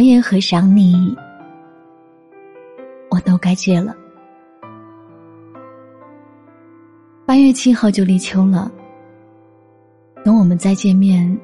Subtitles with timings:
[0.00, 1.14] 熬夜和想你，
[3.10, 3.94] 我都该戒了。
[7.26, 8.72] 八月七号就立秋了，
[10.24, 11.38] 等我们再见面，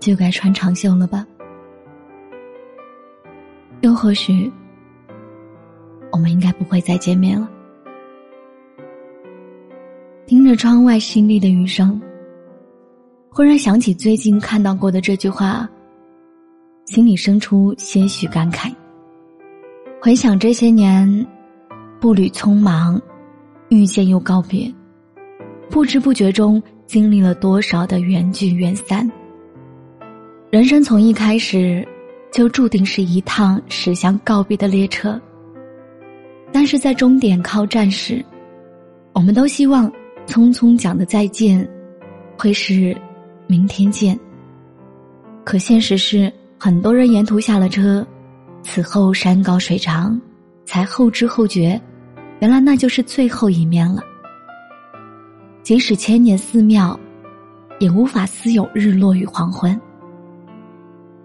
[0.00, 1.24] 就该穿长袖了吧？
[3.82, 4.52] 又或许，
[6.10, 7.48] 我们应该不会再见面了。
[10.26, 12.02] 听着窗外淅沥的雨声，
[13.30, 15.70] 忽然想起最近看到过的这句话。
[16.86, 18.70] 心里生出些许感慨。
[20.02, 21.26] 回想这些年，
[21.98, 23.00] 步履匆忙，
[23.70, 24.70] 遇见又告别，
[25.70, 29.10] 不知不觉中经历了多少的缘聚缘散。
[30.50, 31.86] 人生从一开始，
[32.30, 35.18] 就注定是一趟驶向告别的列车。
[36.52, 38.22] 但是在终点靠站时，
[39.14, 39.90] 我们都希望
[40.26, 41.66] 匆匆讲的再见，
[42.36, 42.94] 会是
[43.46, 44.18] 明天见。
[45.44, 46.30] 可现实是。
[46.64, 48.02] 很多人沿途下了车，
[48.62, 50.18] 此后山高水长，
[50.64, 51.78] 才后知后觉，
[52.40, 54.02] 原来那就是最后一面了。
[55.62, 56.98] 即使千年寺庙，
[57.80, 59.78] 也无法私有日落与黄昏。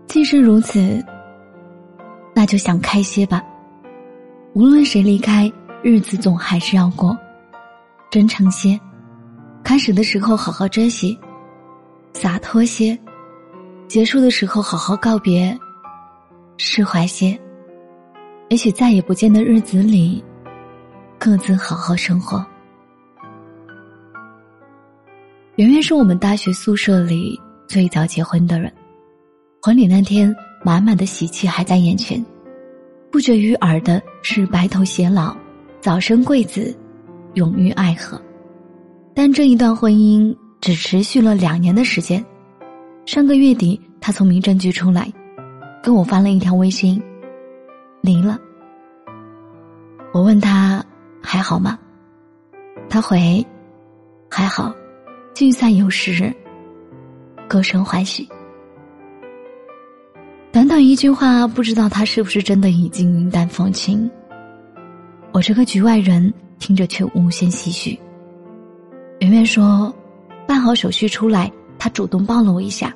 [0.07, 1.01] 既是如此，
[2.35, 3.41] 那就想开些吧。
[4.55, 5.49] 无论谁离开，
[5.81, 7.17] 日子总还是要过，
[8.11, 8.77] 真诚些，
[9.63, 11.17] 开始的时候好好珍惜，
[12.11, 12.99] 洒脱些。
[13.89, 15.57] 结束的时候，好好告别，
[16.57, 17.37] 释怀些。
[18.49, 20.23] 也许再也不见的日子里，
[21.17, 22.45] 各自好好生活。
[25.55, 28.71] 圆圆是我们大学宿舍里最早结婚的人，
[29.59, 30.33] 婚礼那天，
[30.63, 32.23] 满满的喜气还在眼前，
[33.11, 35.35] 不绝于耳的是白头偕老，
[35.81, 36.77] 早生贵子，
[37.33, 38.21] 永浴爱河。
[39.15, 42.23] 但这一段婚姻只持续了两年的时间。
[43.11, 45.11] 上个月底，他从民政局出来，
[45.81, 47.01] 跟我发了一条微信，
[48.01, 48.37] 离了。
[50.13, 50.85] 我问他
[51.19, 51.79] 还好吗？
[52.87, 53.43] 他回
[54.29, 54.71] 还好，
[55.33, 56.31] 聚散有时，
[57.47, 58.29] 各生欢喜。
[60.51, 64.07] 短短一句话，不知道他是不是真的已经云淡风轻。
[65.31, 67.99] 我这个局外人听着却无限唏嘘。
[69.21, 69.91] 圆圆说，
[70.45, 72.95] 办好手续出来，他主动抱了我一下。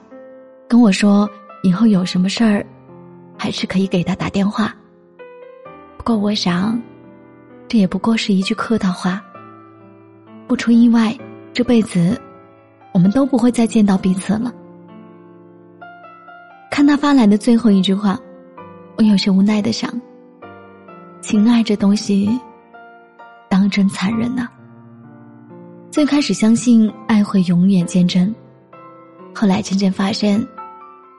[0.67, 1.29] 跟我说，
[1.61, 2.65] 以后有什么事儿，
[3.37, 4.75] 还是可以给他打电话。
[5.97, 6.81] 不过我想，
[7.67, 9.21] 这也不过是一句客套话。
[10.47, 11.15] 不出意外，
[11.53, 12.19] 这辈子
[12.91, 14.51] 我们都不会再见到彼此了。
[16.69, 18.19] 看他发来的最后一句话，
[18.97, 19.89] 我有些无奈的想：
[21.21, 22.39] 情爱这东西，
[23.47, 24.47] 当真残忍呐。
[25.91, 28.33] 最开始相信爱会永远坚贞，
[29.33, 30.45] 后来渐渐发现。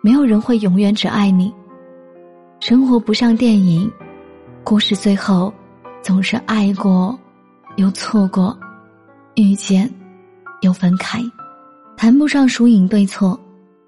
[0.02, 1.50] 没有人会永远只爱你。
[2.60, 3.91] 生活不像电影，
[4.62, 5.50] 故事最后
[6.02, 7.19] 总是爱过，
[7.76, 8.54] 又错过，
[9.34, 9.91] 遇见，
[10.60, 11.22] 又分开，
[11.97, 13.41] 谈不上输赢对错。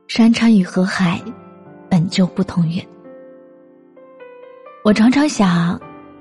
[0.08, 1.20] 山川与河海
[1.90, 2.82] 本就不同远。
[4.82, 5.78] 我常常想，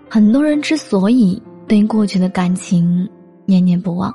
[0.10, 3.10] 很多人之所以对过去的感情
[3.46, 4.14] 念念不忘，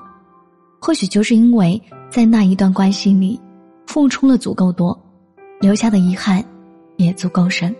[0.78, 1.80] 或许就是因为
[2.10, 3.40] 在那一段关系里
[3.90, 4.96] 付出了足够多。
[5.60, 6.42] 留下的遗憾，
[6.96, 7.74] 也足够深。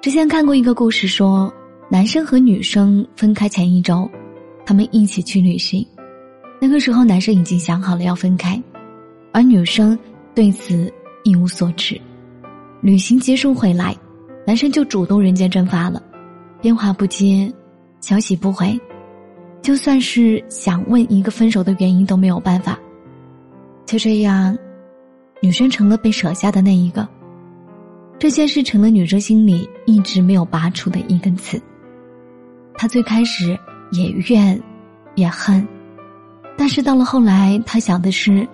[0.00, 1.52] 之前看过一个故事，说
[1.90, 4.10] 男生和女生分开前一周，
[4.64, 5.86] 他们一起去旅行。
[6.58, 8.60] 那个时候，男生已经想好了要分开，
[9.30, 9.96] 而女生
[10.34, 10.90] 对此
[11.22, 12.00] 一无所知。
[12.80, 13.94] 旅行结束回来，
[14.46, 16.02] 男生就主动人间蒸发了，
[16.62, 17.52] 电话不接，
[18.00, 18.80] 消息不回，
[19.60, 22.78] 就算是想问一个分手的原因都没有办法。
[23.84, 24.56] 就这样。
[25.44, 27.06] 女生成了被舍下的那一个，
[28.18, 31.60] 这件事成了女生心里一直没有拔出的一根刺。
[32.78, 33.54] 她最开始
[33.92, 34.58] 也怨，
[35.16, 35.68] 也恨，
[36.56, 38.48] 但是到了后来，她想的是：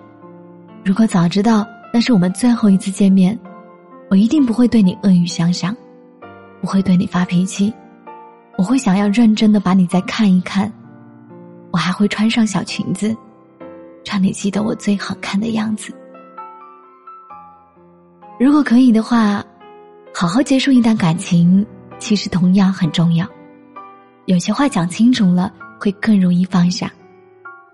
[0.83, 3.39] 如果早知道那是我们最后一次见面，
[4.09, 5.73] 我一定不会对你恶语相向，
[6.59, 7.73] 不会对你发脾气，
[8.57, 10.69] 我会想要认真的把你再看一看，
[11.71, 13.15] 我还会穿上小裙子，
[14.03, 15.93] 让你记得我最好看的样子。
[18.41, 19.45] 如果可以的话，
[20.11, 21.63] 好好结束一段感情，
[21.99, 23.23] 其实同样很重要。
[24.25, 26.91] 有些话讲清楚了，会更容易放下。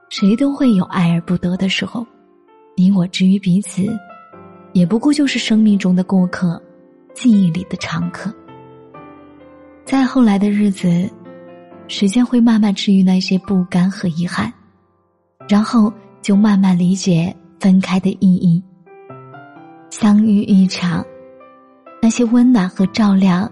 [0.09, 2.05] 谁都会有爱而不得的时候，
[2.75, 3.81] 你我之于彼此，
[4.73, 6.61] 也不过就是生命中的过客，
[7.13, 8.29] 记忆里的常客。
[9.85, 11.09] 再后来的日子，
[11.87, 14.51] 时间会慢慢治愈那些不甘和遗憾，
[15.47, 15.89] 然后
[16.21, 18.61] 就慢慢理解分开的意义。
[19.89, 21.05] 相遇一场，
[22.01, 23.49] 那些温暖和照亮，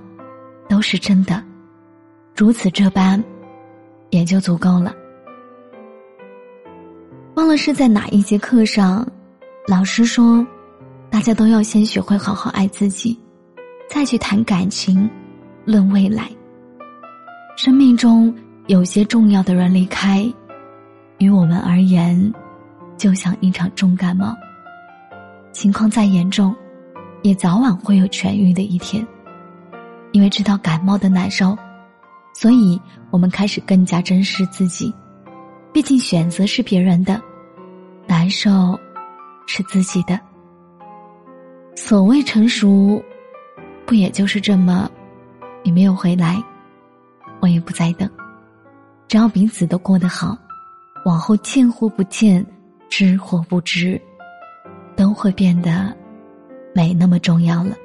[0.67, 1.43] 都是真的。
[2.35, 3.23] 如此这般，
[4.09, 4.93] 也就足够了。
[7.35, 9.07] 忘了是在哪一节课上，
[9.67, 10.45] 老师说，
[11.09, 13.19] 大家都要先学会好好爱自己，
[13.89, 15.09] 再去谈感情。
[15.63, 16.29] 论未来，
[17.57, 18.31] 生命中
[18.67, 20.31] 有些重要的人离开，
[21.17, 22.31] 于我们而言，
[22.97, 24.35] 就像一场重感冒。
[25.65, 26.55] 情况再严重，
[27.23, 29.03] 也早晚会有痊愈的一天。
[30.11, 31.57] 因为知道感冒的难受，
[32.35, 32.79] 所以
[33.09, 34.93] 我们开始更加珍视自己。
[35.73, 37.19] 毕竟选择是别人的，
[38.05, 38.79] 难受
[39.47, 40.19] 是自己的。
[41.75, 43.03] 所谓成熟，
[43.87, 44.87] 不也就是这么？
[45.63, 46.39] 你没有回来，
[47.39, 48.07] 我也不再等。
[49.07, 50.37] 只要彼此都过得好，
[51.05, 52.45] 往后见或不见，
[52.87, 53.99] 知或不知，
[54.95, 55.95] 都会变得
[56.73, 57.75] 没那么重要了。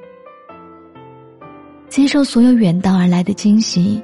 [1.88, 4.02] 接受所有远道而来的惊喜，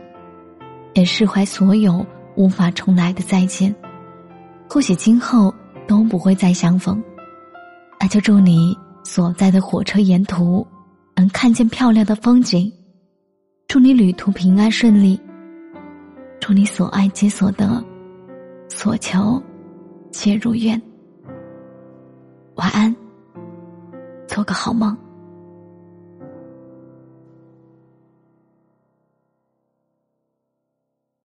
[0.95, 2.05] 也释怀所有
[2.35, 3.75] 无法重来的再见。
[4.69, 5.55] 或许今后
[5.87, 7.03] 都不会再相逢，
[8.01, 10.67] 那就祝你所在的火车沿途
[11.15, 12.71] 能看见漂亮的风景。
[13.69, 15.21] 祝你旅途平安顺利，
[16.41, 17.83] 祝你所爱皆所得，
[18.69, 19.41] 所求
[20.11, 20.81] 皆如愿。
[22.57, 22.95] 晚安，
[24.27, 24.97] 做个好梦。